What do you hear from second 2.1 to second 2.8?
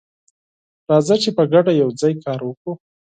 کار وکړو.